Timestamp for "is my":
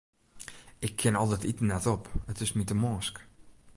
2.43-2.65